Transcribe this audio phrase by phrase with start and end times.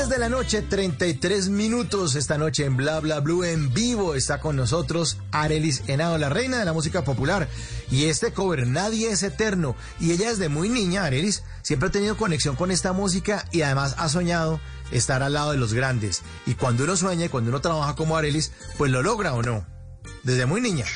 [0.00, 2.14] 10 de la noche, 33 minutos.
[2.14, 6.58] Esta noche en Bla Bla Blue en vivo está con nosotros Arelis Henao, la reina
[6.58, 7.48] de la música popular.
[7.90, 9.76] Y este cover, Nadie es Eterno.
[10.00, 13.94] Y ella desde muy niña, Arelis, siempre ha tenido conexión con esta música y además
[13.98, 14.58] ha soñado
[14.90, 16.22] estar al lado de los grandes.
[16.46, 19.66] Y cuando uno sueña y cuando uno trabaja como Arelis, pues lo logra o no.
[20.22, 20.86] Desde muy niña.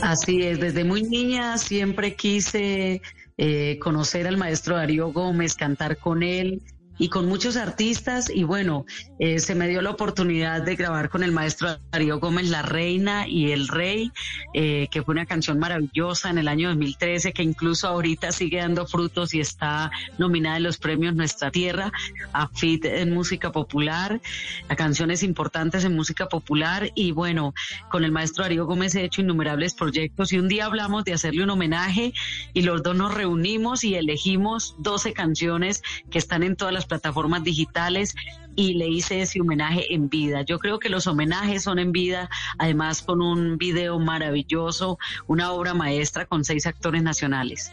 [0.00, 3.00] Así es, desde muy niña siempre quise
[3.38, 6.64] eh, conocer al maestro Darío Gómez, cantar con él
[6.98, 8.30] y con muchos artistas.
[8.30, 8.84] Y bueno,
[9.18, 13.26] eh, se me dio la oportunidad de grabar con el maestro Darío Gómez La Reina
[13.28, 14.12] y El Rey,
[14.54, 18.86] eh, que fue una canción maravillosa en el año 2013 que incluso ahorita sigue dando
[18.86, 21.92] frutos y está nominada en los premios Nuestra Tierra
[22.32, 24.20] a FIT en música popular,
[24.68, 26.90] a canciones importantes en música popular.
[26.94, 27.54] Y bueno,
[27.90, 31.44] con el maestro Darío Gómez he hecho innumerables proyectos y un día hablamos de hacerle
[31.44, 32.12] un homenaje
[32.52, 37.44] y los dos nos reunimos y elegimos 12 canciones que están en todas las plataformas
[37.44, 38.14] digitales
[38.54, 40.42] y le hice ese homenaje en vida.
[40.42, 45.74] Yo creo que los homenajes son en vida, además con un video maravilloso, una obra
[45.74, 47.72] maestra con seis actores nacionales.